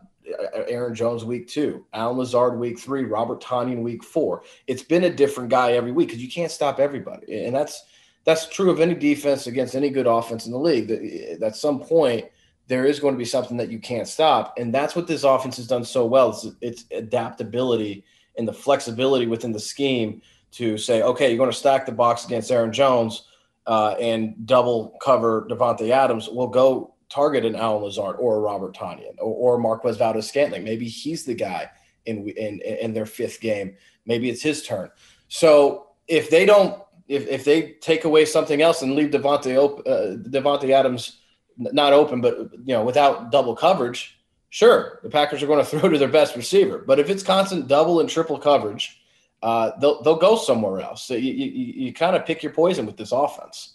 Aaron 0.68 0.94
Jones 0.94 1.24
week 1.24 1.48
two, 1.48 1.86
Allen 1.92 2.18
Lazard 2.18 2.58
week 2.58 2.78
three, 2.78 3.04
Robert 3.04 3.40
Tonyan 3.40 3.82
week 3.82 4.04
four. 4.04 4.42
It's 4.66 4.82
been 4.82 5.04
a 5.04 5.10
different 5.10 5.50
guy 5.50 5.72
every 5.72 5.92
week 5.92 6.08
because 6.08 6.22
you 6.22 6.30
can't 6.30 6.52
stop 6.52 6.78
everybody, 6.78 7.44
and 7.44 7.54
that's 7.54 7.84
that's 8.24 8.48
true 8.48 8.70
of 8.70 8.80
any 8.80 8.94
defense 8.94 9.46
against 9.46 9.74
any 9.74 9.90
good 9.90 10.06
offense 10.06 10.46
in 10.46 10.52
the 10.52 10.58
league. 10.58 10.88
That 10.88 11.42
at 11.42 11.56
some 11.56 11.80
point 11.80 12.26
there 12.66 12.84
is 12.84 13.00
going 13.00 13.14
to 13.14 13.18
be 13.18 13.24
something 13.24 13.56
that 13.56 13.70
you 13.70 13.78
can't 13.78 14.08
stop, 14.08 14.54
and 14.58 14.74
that's 14.74 14.94
what 14.94 15.06
this 15.06 15.24
offense 15.24 15.56
has 15.56 15.66
done 15.66 15.84
so 15.84 16.04
well. 16.04 16.30
It's, 16.30 16.46
it's 16.60 16.84
adaptability 16.90 18.04
and 18.36 18.46
the 18.46 18.52
flexibility 18.52 19.26
within 19.26 19.52
the 19.52 19.60
scheme 19.60 20.22
to 20.52 20.78
say, 20.78 21.02
okay, 21.02 21.28
you're 21.28 21.38
going 21.38 21.50
to 21.50 21.56
stack 21.56 21.86
the 21.86 21.92
box 21.92 22.24
against 22.24 22.50
Aaron 22.50 22.72
Jones 22.72 23.24
uh, 23.66 23.94
and 24.00 24.46
double 24.46 24.96
cover 25.02 25.46
Davante 25.50 25.90
Adams. 25.90 26.28
We'll 26.30 26.46
go 26.46 26.94
target 27.10 27.44
an 27.44 27.56
Allen 27.56 27.82
Lazard 27.82 28.16
or 28.18 28.36
a 28.36 28.40
Robert 28.40 28.74
Tonyan 28.74 29.16
or, 29.18 29.56
or 29.56 29.58
Marquez 29.58 29.96
Valdes 29.96 30.28
Scantling. 30.28 30.64
Maybe 30.64 30.86
he's 30.86 31.24
the 31.24 31.34
guy 31.34 31.70
in, 32.06 32.28
in 32.30 32.60
in 32.60 32.92
their 32.94 33.06
fifth 33.06 33.40
game. 33.40 33.76
Maybe 34.06 34.30
it's 34.30 34.42
his 34.42 34.62
turn. 34.62 34.90
So 35.28 35.88
if 36.06 36.30
they 36.30 36.46
don't, 36.46 36.82
if, 37.08 37.26
if 37.26 37.44
they 37.44 37.72
take 37.80 38.04
away 38.04 38.24
something 38.24 38.62
else 38.62 38.82
and 38.82 38.94
leave 38.94 39.10
Davante 39.10 39.56
uh, 39.56 40.16
Davante 40.28 40.70
Adams 40.70 41.18
not 41.56 41.92
open, 41.92 42.20
but 42.20 42.38
you 42.64 42.74
know 42.74 42.84
without 42.84 43.32
double 43.32 43.56
coverage, 43.56 44.18
sure 44.50 45.00
the 45.02 45.10
Packers 45.10 45.42
are 45.42 45.46
going 45.46 45.58
to 45.64 45.64
throw 45.64 45.88
to 45.88 45.98
their 45.98 46.08
best 46.08 46.36
receiver. 46.36 46.78
But 46.78 46.98
if 46.98 47.10
it's 47.10 47.22
constant 47.22 47.68
double 47.68 48.00
and 48.00 48.08
triple 48.08 48.38
coverage, 48.38 49.00
uh, 49.42 49.72
they'll 49.80 50.02
they'll 50.02 50.16
go 50.16 50.36
somewhere 50.36 50.80
else. 50.80 51.04
So 51.04 51.14
you, 51.14 51.32
you, 51.32 51.46
you 51.86 51.92
kind 51.92 52.14
of 52.14 52.26
pick 52.26 52.42
your 52.42 52.52
poison 52.52 52.86
with 52.86 52.96
this 52.96 53.12
offense. 53.12 53.74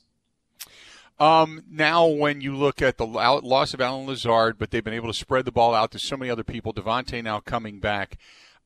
Um, 1.19 1.63
now, 1.69 2.07
when 2.07 2.41
you 2.41 2.55
look 2.55 2.81
at 2.81 2.97
the 2.97 3.05
loss 3.05 3.73
of 3.73 3.79
Allen 3.79 4.07
Lazard, 4.07 4.57
but 4.57 4.71
they've 4.71 4.83
been 4.83 4.95
able 4.95 5.07
to 5.07 5.13
spread 5.13 5.45
the 5.45 5.51
ball 5.51 5.75
out 5.75 5.91
to 5.91 5.99
so 5.99 6.17
many 6.17 6.29
other 6.29 6.43
people, 6.43 6.73
Davante 6.73 7.23
now 7.23 7.39
coming 7.39 7.79
back. 7.79 8.17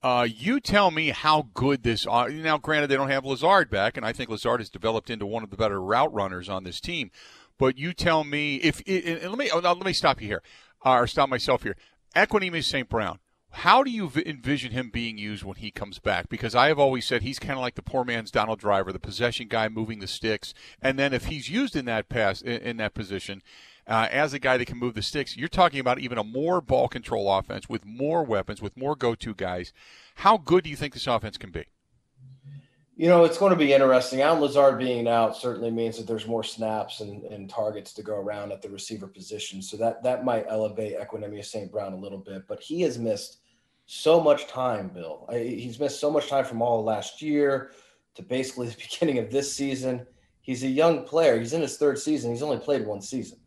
Uh, 0.07 0.23
you 0.23 0.61
tell 0.61 0.89
me 0.89 1.09
how 1.09 1.49
good 1.53 1.83
this. 1.83 2.07
Uh, 2.07 2.29
now, 2.29 2.57
granted, 2.57 2.87
they 2.87 2.95
don't 2.95 3.09
have 3.09 3.25
Lazard 3.25 3.69
back, 3.69 3.97
and 3.97 4.05
I 4.05 4.13
think 4.13 4.29
Lazard 4.29 4.61
has 4.61 4.69
developed 4.69 5.09
into 5.09 5.25
one 5.25 5.43
of 5.43 5.49
the 5.49 5.57
better 5.57 5.81
route 5.81 6.13
runners 6.13 6.47
on 6.47 6.63
this 6.63 6.79
team. 6.79 7.11
But 7.57 7.77
you 7.77 7.91
tell 7.91 8.23
me 8.23 8.55
if. 8.55 8.81
And 8.87 9.29
let 9.29 9.37
me 9.37 9.49
oh, 9.51 9.59
let 9.59 9.83
me 9.83 9.91
stop 9.91 10.21
you 10.21 10.27
here, 10.29 10.41
uh, 10.85 10.93
or 10.93 11.07
stop 11.07 11.27
myself 11.27 11.63
here. 11.63 11.75
Equanimeous 12.15 12.63
St. 12.63 12.87
Brown. 12.87 13.19
How 13.49 13.83
do 13.83 13.91
you 13.91 14.09
envision 14.25 14.71
him 14.71 14.91
being 14.91 15.17
used 15.17 15.43
when 15.43 15.57
he 15.57 15.71
comes 15.71 15.99
back? 15.99 16.29
Because 16.29 16.55
I 16.55 16.69
have 16.69 16.79
always 16.79 17.05
said 17.05 17.21
he's 17.21 17.39
kind 17.39 17.55
of 17.55 17.61
like 17.61 17.75
the 17.75 17.81
poor 17.81 18.05
man's 18.05 18.31
Donald 18.31 18.59
Driver, 18.59 18.93
the 18.93 18.99
possession 18.99 19.49
guy 19.49 19.67
moving 19.67 19.99
the 19.99 20.07
sticks. 20.07 20.53
And 20.81 20.97
then 20.97 21.11
if 21.11 21.25
he's 21.25 21.49
used 21.49 21.75
in 21.75 21.83
that 21.83 22.07
pass 22.07 22.41
in 22.41 22.77
that 22.77 22.93
position, 22.93 23.41
uh, 23.87 24.07
as 24.11 24.33
a 24.33 24.39
guy 24.39 24.57
that 24.57 24.65
can 24.65 24.77
move 24.77 24.95
the 24.95 25.01
sticks, 25.01 25.37
you're 25.37 25.47
talking 25.47 25.79
about 25.79 25.99
even 25.99 26.17
a 26.17 26.23
more 26.23 26.59
ball 26.61 26.87
control 26.87 27.31
offense 27.31 27.69
with 27.69 27.85
more 27.85 28.23
weapons, 28.23 28.61
with 28.61 28.75
more 28.75 28.95
go-to 28.95 29.33
guys. 29.33 29.71
How 30.15 30.37
good 30.37 30.63
do 30.65 30.69
you 30.69 30.75
think 30.75 30.93
this 30.93 31.07
offense 31.07 31.37
can 31.37 31.51
be? 31.51 31.65
You 32.97 33.07
know, 33.07 33.25
it's 33.25 33.37
going 33.37 33.51
to 33.51 33.57
be 33.57 33.73
interesting. 33.73 34.21
Allen 34.21 34.41
Lazard 34.41 34.79
being 34.79 35.07
out 35.07 35.37
certainly 35.37 35.69
means 35.69 35.97
that 35.97 36.07
there's 36.07 36.25
more 36.25 36.43
snaps 36.43 36.99
and, 36.99 37.23
and 37.25 37.47
targets 37.47 37.93
to 37.93 38.01
go 38.01 38.15
around 38.15 38.51
at 38.51 38.63
the 38.63 38.69
receiver 38.69 39.05
position. 39.05 39.61
So 39.61 39.77
that 39.77 40.01
that 40.01 40.25
might 40.25 40.47
elevate 40.49 40.99
Equanimeous 40.99 41.45
St. 41.45 41.71
Brown 41.71 41.93
a 41.93 41.97
little 41.97 42.17
bit. 42.17 42.47
But 42.47 42.59
he 42.59 42.81
has 42.81 42.97
missed 42.97 43.37
so 43.85 44.19
much 44.19 44.47
time, 44.47 44.89
Bill. 44.89 45.29
He's 45.31 45.79
missed 45.79 45.99
so 45.99 46.09
much 46.09 46.27
time 46.27 46.43
from 46.43 46.63
all 46.63 46.83
last 46.83 47.21
year 47.21 47.71
to 48.15 48.23
basically 48.23 48.67
the 48.69 48.77
beginning 48.77 49.19
of 49.19 49.31
this 49.31 49.55
season. 49.55 50.05
He's 50.41 50.63
a 50.63 50.67
young 50.67 51.03
player. 51.03 51.37
He's 51.37 51.53
in 51.53 51.61
his 51.61 51.77
third 51.77 51.99
season. 51.99 52.31
He's 52.31 52.41
only 52.41 52.57
played 52.57 52.85
one 52.85 53.01
season. 53.01 53.37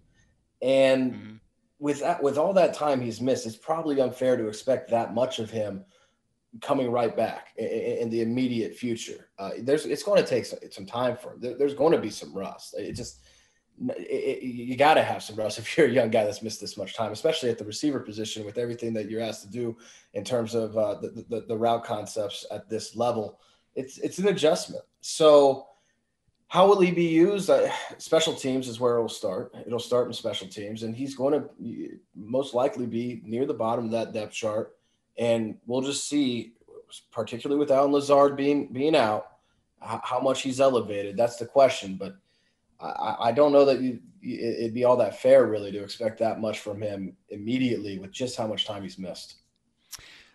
And 0.62 1.12
mm-hmm. 1.12 1.34
with 1.78 2.00
that, 2.00 2.22
with 2.22 2.38
all 2.38 2.52
that 2.54 2.74
time 2.74 3.00
he's 3.00 3.20
missed, 3.20 3.46
it's 3.46 3.56
probably 3.56 4.00
unfair 4.00 4.36
to 4.36 4.48
expect 4.48 4.90
that 4.90 5.14
much 5.14 5.38
of 5.38 5.50
him– 5.50 5.84
coming 6.60 6.90
right 6.90 7.16
back 7.16 7.48
in, 7.56 7.66
in 7.68 8.10
the 8.10 8.22
immediate 8.22 8.74
future. 8.74 9.28
Uh, 9.38 9.50
there's 9.60 9.86
it's 9.86 10.02
going 10.02 10.22
to 10.22 10.28
take 10.28 10.44
some, 10.44 10.58
some 10.70 10.86
time 10.86 11.16
for 11.16 11.34
him. 11.34 11.40
There, 11.40 11.56
there's 11.56 11.74
going 11.74 11.92
to 11.92 11.98
be 11.98 12.10
some 12.10 12.34
rust. 12.34 12.74
It 12.76 12.94
just 12.94 13.20
it, 13.78 14.42
it, 14.42 14.42
you 14.42 14.76
got 14.76 14.94
to 14.94 15.02
have 15.02 15.22
some 15.22 15.36
rust 15.36 15.58
if 15.58 15.76
you're 15.76 15.86
a 15.86 15.90
young 15.90 16.10
guy 16.10 16.24
that's 16.24 16.42
missed 16.42 16.60
this 16.60 16.76
much 16.76 16.94
time, 16.94 17.12
especially 17.12 17.50
at 17.50 17.58
the 17.58 17.64
receiver 17.64 18.00
position 18.00 18.44
with 18.44 18.58
everything 18.58 18.92
that 18.94 19.08
you're 19.08 19.22
asked 19.22 19.42
to 19.42 19.50
do 19.50 19.76
in 20.14 20.24
terms 20.24 20.54
of 20.54 20.76
uh, 20.76 20.94
the, 21.00 21.24
the, 21.28 21.44
the 21.46 21.56
route 21.56 21.84
concepts 21.84 22.44
at 22.50 22.68
this 22.68 22.96
level. 22.96 23.40
It's 23.74 23.98
it's 23.98 24.18
an 24.18 24.28
adjustment. 24.28 24.84
So. 25.00 25.66
How 26.50 26.66
will 26.68 26.80
he 26.80 26.90
be 26.90 27.04
used? 27.04 27.48
Uh, 27.48 27.70
special 27.98 28.34
teams 28.34 28.68
is 28.68 28.78
where 28.78 28.96
it'll 28.96 29.08
start. 29.08 29.54
It'll 29.66 29.78
start 29.78 30.08
in 30.08 30.12
special 30.12 30.48
teams, 30.48 30.82
and 30.82 30.94
he's 30.94 31.14
going 31.14 31.32
to 31.32 31.98
most 32.14 32.54
likely 32.54 32.86
be 32.86 33.22
near 33.24 33.46
the 33.46 33.54
bottom 33.54 33.86
of 33.86 33.90
that 33.92 34.12
depth 34.12 34.34
chart 34.34 34.76
and 35.20 35.56
we'll 35.66 35.82
just 35.82 36.08
see, 36.08 36.54
particularly 37.12 37.60
with 37.60 37.70
Allen 37.70 37.92
Lazard 37.92 38.36
being 38.36 38.72
being 38.72 38.96
out, 38.96 39.26
how 39.80 40.18
much 40.20 40.42
he's 40.42 40.60
elevated. 40.60 41.16
That's 41.16 41.36
the 41.36 41.46
question. 41.46 41.96
But 41.96 42.16
I, 42.80 43.16
I 43.20 43.32
don't 43.32 43.52
know 43.52 43.66
that 43.66 43.80
you, 43.80 44.00
it'd 44.22 44.74
be 44.74 44.84
all 44.84 44.96
that 44.96 45.20
fair, 45.20 45.46
really, 45.46 45.70
to 45.72 45.82
expect 45.82 46.18
that 46.18 46.40
much 46.40 46.60
from 46.60 46.80
him 46.80 47.16
immediately 47.28 47.98
with 47.98 48.12
just 48.12 48.36
how 48.36 48.46
much 48.46 48.66
time 48.66 48.82
he's 48.82 48.98
missed. 48.98 49.36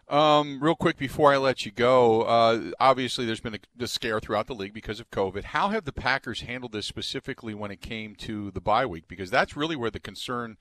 Um, 0.08 0.60
real 0.62 0.76
quick 0.76 0.98
before 0.98 1.34
I 1.34 1.38
let 1.38 1.66
you 1.66 1.72
go, 1.72 2.22
uh, 2.22 2.72
obviously 2.80 3.26
there's 3.26 3.40
been 3.40 3.56
a, 3.56 3.84
a, 3.84 3.88
scare 3.88 4.20
throughout 4.20 4.46
the 4.46 4.54
league 4.54 4.74
because 4.74 5.00
of 5.00 5.10
COVID. 5.10 5.46
How 5.46 5.70
have 5.70 5.84
the 5.84 5.92
Packers 5.92 6.42
handled 6.42 6.74
this 6.74 6.86
specifically 6.86 7.56
when 7.56 7.72
it 7.72 7.82
came 7.82 8.14
to 8.18 8.52
the 8.52 8.62
bye 8.62 8.86
week? 8.86 9.08
Because 9.08 9.32
that's 9.32 9.58
really 9.58 9.76
where 9.76 9.90
the 9.90 10.00
concern 10.00 10.58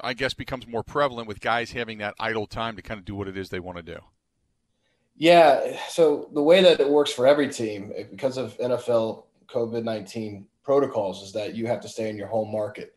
I 0.00 0.14
guess, 0.14 0.34
becomes 0.34 0.66
more 0.66 0.82
prevalent 0.82 1.28
with 1.28 1.40
guys 1.40 1.72
having 1.72 1.98
that 1.98 2.14
idle 2.18 2.46
time 2.46 2.76
to 2.76 2.82
kind 2.82 2.98
of 2.98 3.04
do 3.04 3.14
what 3.14 3.28
it 3.28 3.36
is 3.36 3.48
they 3.48 3.60
want 3.60 3.76
to 3.78 3.82
do. 3.82 3.98
Yeah. 5.16 5.78
So 5.88 6.28
the 6.32 6.42
way 6.42 6.62
that 6.62 6.80
it 6.80 6.88
works 6.88 7.12
for 7.12 7.26
every 7.26 7.48
team, 7.48 7.92
because 8.10 8.36
of 8.36 8.56
NFL 8.58 9.24
COVID 9.46 9.84
19 9.84 10.46
protocols, 10.64 11.22
is 11.22 11.32
that 11.32 11.54
you 11.54 11.66
have 11.66 11.80
to 11.82 11.88
stay 11.88 12.10
in 12.10 12.16
your 12.16 12.26
home 12.26 12.50
market. 12.50 12.93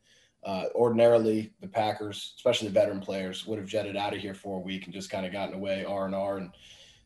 Uh, 0.47 0.69
ordinarily, 0.75 1.51
the 1.59 1.67
Packers, 1.67 2.33
especially 2.37 2.69
the 2.69 2.73
veteran 2.73 3.01
players, 3.01 3.45
would 3.45 3.59
have 3.59 3.67
jetted 3.67 3.97
out 3.97 4.13
of 4.13 4.21
here 4.21 4.33
for 4.33 4.55
a 4.55 4.61
week 4.61 4.85
and 4.85 4.93
just 4.93 5.09
kind 5.09 5.25
of 5.25 5.33
gotten 5.33 5.53
away 5.53 5.83
R 5.83 6.05
and 6.05 6.15
R 6.15 6.37
and 6.37 6.51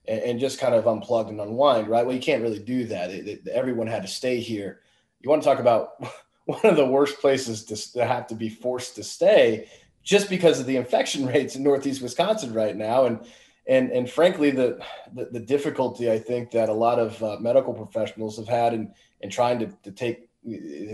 and 0.07 0.39
just 0.39 0.59
kind 0.59 0.75
of 0.75 0.87
unplugged 0.87 1.31
and 1.31 1.41
unwind. 1.41 1.87
Right. 1.87 2.05
Well, 2.05 2.15
you 2.15 2.21
can't 2.21 2.43
really 2.43 2.59
do 2.59 2.85
that. 2.85 3.09
It, 3.09 3.27
it, 3.27 3.47
everyone 3.47 3.87
had 3.87 4.03
to 4.03 4.07
stay 4.07 4.39
here. 4.39 4.81
You 5.21 5.29
want 5.29 5.41
to 5.41 5.49
talk 5.49 5.57
about 5.57 6.03
one 6.45 6.63
of 6.63 6.75
the 6.75 6.85
worst 6.85 7.19
places 7.19 7.65
to, 7.65 7.93
to 7.93 8.05
have 8.05 8.27
to 8.27 8.35
be 8.35 8.49
forced 8.49 8.95
to 8.95 9.03
stay 9.03 9.67
just 10.03 10.29
because 10.29 10.59
of 10.59 10.67
the 10.67 10.77
infection 10.77 11.25
rates 11.33 11.55
in 11.55 11.63
Northeast 11.63 12.03
Wisconsin 12.03 12.53
right 12.53 12.75
now. 12.75 13.05
And 13.05 13.21
and 13.67 13.89
and 13.91 14.07
frankly, 14.07 14.51
the 14.51 14.79
the, 15.15 15.25
the 15.25 15.39
difficulty 15.39 16.11
I 16.11 16.19
think 16.19 16.51
that 16.51 16.69
a 16.69 16.73
lot 16.73 16.99
of 16.99 17.21
uh, 17.23 17.37
medical 17.39 17.73
professionals 17.73 18.37
have 18.37 18.47
had 18.47 18.75
in 18.75 18.93
in 19.21 19.31
trying 19.31 19.57
to, 19.59 19.67
to 19.83 19.91
take 19.91 20.29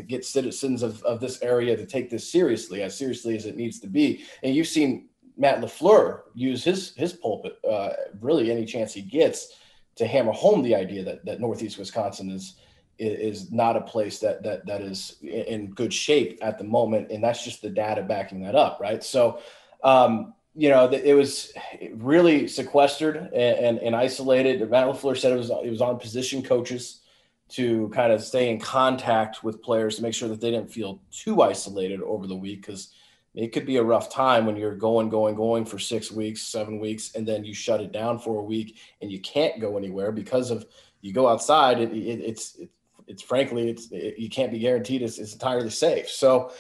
get 0.07 0.25
citizens 0.25 0.83
of, 0.83 1.01
of 1.03 1.19
this 1.19 1.41
area 1.41 1.75
to 1.77 1.85
take 1.85 2.09
this 2.09 2.29
seriously, 2.29 2.83
as 2.83 2.97
seriously 2.97 3.35
as 3.35 3.45
it 3.45 3.55
needs 3.55 3.79
to 3.79 3.87
be. 3.87 4.25
And 4.43 4.53
you've 4.53 4.67
seen 4.67 5.07
Matt 5.37 5.61
LaFleur 5.61 6.21
use 6.33 6.63
his 6.63 6.95
his 6.95 7.13
pulpit 7.13 7.57
uh, 7.69 7.91
really 8.19 8.51
any 8.51 8.65
chance 8.65 8.93
he 8.93 9.01
gets 9.01 9.53
to 9.95 10.05
hammer 10.05 10.31
home 10.31 10.63
the 10.63 10.75
idea 10.75 11.03
that 11.03 11.23
that 11.25 11.39
Northeast 11.39 11.77
Wisconsin 11.77 12.29
is 12.29 12.55
is 12.99 13.51
not 13.51 13.77
a 13.77 13.81
place 13.81 14.19
that 14.19 14.43
that 14.43 14.65
that 14.65 14.81
is 14.81 15.17
in 15.21 15.71
good 15.71 15.93
shape 15.93 16.39
at 16.41 16.57
the 16.57 16.63
moment, 16.63 17.11
and 17.11 17.23
that's 17.23 17.43
just 17.43 17.61
the 17.61 17.69
data 17.69 18.01
backing 18.01 18.41
that 18.41 18.55
up, 18.55 18.79
right? 18.81 19.03
So, 19.03 19.39
um, 19.83 20.33
you 20.55 20.69
know, 20.69 20.89
it 20.91 21.13
was 21.13 21.53
really 21.93 22.47
sequestered 22.47 23.17
and, 23.17 23.33
and, 23.33 23.79
and 23.79 23.95
isolated. 23.95 24.59
Matt 24.69 24.87
LaFleur 24.87 25.17
said 25.17 25.31
it 25.31 25.37
was 25.37 25.51
it 25.51 25.69
was 25.69 25.81
on 25.81 25.99
position 25.99 26.41
coaches 26.41 27.01
to 27.49 27.89
kind 27.89 28.11
of 28.11 28.23
stay 28.23 28.49
in 28.49 28.59
contact 28.59 29.43
with 29.43 29.61
players 29.61 29.95
to 29.95 30.01
make 30.01 30.13
sure 30.13 30.29
that 30.29 30.41
they 30.41 30.51
didn't 30.51 30.71
feel 30.71 31.01
too 31.11 31.41
isolated 31.41 32.01
over 32.01 32.27
the 32.27 32.35
week 32.35 32.61
because 32.61 32.91
it 33.37 33.53
could 33.53 33.65
be 33.65 33.77
a 33.77 33.83
rough 33.83 34.09
time 34.09 34.45
when 34.45 34.57
you're 34.57 34.75
going, 34.75 35.09
going, 35.09 35.35
going 35.35 35.63
for 35.63 35.77
six 35.77 36.11
weeks, 36.11 36.41
seven 36.41 36.79
weeks, 36.79 37.13
and 37.15 37.25
then 37.27 37.45
you 37.45 37.53
shut 37.53 37.81
it 37.81 37.91
down 37.91 38.17
for 38.17 38.39
a 38.39 38.43
week 38.43 38.77
and 39.01 39.11
you 39.11 39.19
can't 39.21 39.61
go 39.61 39.77
anywhere 39.77 40.11
because 40.11 40.49
of 40.49 40.65
you 41.01 41.13
go 41.13 41.27
outside. 41.27 41.79
It, 41.79 41.91
it, 41.93 42.19
it's 42.19 42.55
it, 42.55 42.69
it's 43.07 43.21
frankly, 43.21 43.69
it's 43.69 43.91
it, 43.91 44.17
you 44.17 44.29
can't 44.29 44.51
be 44.51 44.59
guaranteed 44.59 45.01
it's, 45.03 45.19
it's 45.19 45.33
entirely 45.33 45.69
safe. 45.69 46.09
So, 46.09 46.51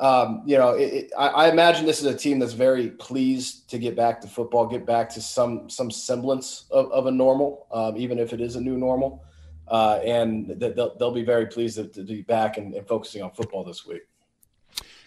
um, 0.00 0.42
you 0.44 0.58
know, 0.58 0.76
I, 1.16 1.28
I, 1.28 1.50
imagine 1.50 1.86
this 1.86 2.00
is 2.00 2.06
a 2.06 2.16
team 2.16 2.40
that's 2.40 2.52
very 2.52 2.90
pleased 2.90 3.70
to 3.70 3.78
get 3.78 3.94
back 3.94 4.20
to 4.22 4.26
football, 4.26 4.66
get 4.66 4.84
back 4.84 5.08
to 5.10 5.22
some 5.22 5.70
some 5.70 5.90
semblance 5.90 6.64
of, 6.72 6.90
of 6.90 7.06
a 7.06 7.12
normal, 7.12 7.68
um, 7.72 7.96
even 7.96 8.18
if 8.18 8.32
it 8.32 8.40
is 8.40 8.56
a 8.56 8.60
new 8.60 8.76
normal. 8.76 9.24
Uh, 9.68 10.00
and 10.04 10.48
they'll, 10.58 10.96
they'll 10.96 11.14
be 11.14 11.24
very 11.24 11.46
pleased 11.46 11.94
to, 11.94 12.02
be 12.02 12.22
back 12.22 12.58
and, 12.58 12.74
and 12.74 12.86
focusing 12.86 13.22
on 13.22 13.30
football 13.30 13.64
this 13.64 13.86
week. 13.86 14.02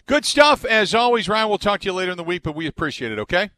Good 0.06 0.24
stuff. 0.24 0.64
As 0.64 0.94
always, 0.94 1.28
Ryan, 1.28 1.48
we'll 1.48 1.58
talk 1.58 1.80
to 1.80 1.86
you 1.86 1.92
later 1.92 2.12
in 2.12 2.16
the 2.16 2.24
week, 2.24 2.42
but 2.42 2.56
we 2.56 2.66
appreciate 2.66 3.12
it, 3.12 3.18
okay? 3.18 3.50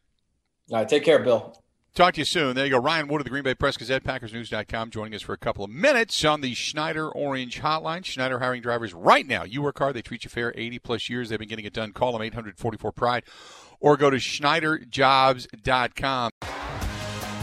All 0.69 0.77
right. 0.77 0.87
Take 0.87 1.03
care, 1.03 1.19
Bill. 1.19 1.57
Talk 1.93 2.13
to 2.13 2.21
you 2.21 2.25
soon. 2.25 2.55
There 2.55 2.65
you 2.65 2.71
go. 2.71 2.79
Ryan 2.79 3.09
Wood 3.09 3.19
of 3.19 3.25
the 3.25 3.29
Green 3.29 3.43
Bay 3.43 3.53
Press 3.53 3.75
Gazette, 3.75 4.03
PackersNews.com, 4.03 4.91
joining 4.91 5.13
us 5.13 5.21
for 5.21 5.33
a 5.33 5.37
couple 5.37 5.65
of 5.65 5.71
minutes 5.71 6.23
on 6.23 6.39
the 6.39 6.53
Schneider 6.53 7.09
Orange 7.09 7.61
Hotline. 7.61 8.05
Schneider 8.05 8.39
hiring 8.39 8.61
drivers 8.61 8.93
right 8.93 9.27
now. 9.27 9.43
You 9.43 9.61
work 9.61 9.79
hard, 9.79 9.95
they 9.95 10.01
treat 10.01 10.23
you 10.23 10.29
fair. 10.29 10.53
80 10.55 10.79
plus 10.79 11.09
years, 11.09 11.27
they've 11.29 11.39
been 11.39 11.49
getting 11.49 11.65
it 11.65 11.73
done. 11.73 11.91
Call 11.91 12.13
them 12.13 12.21
844 12.21 12.93
Pride 12.93 13.25
or 13.81 13.97
go 13.97 14.09
to 14.09 14.17
SchneiderJobs.com. 14.17 16.31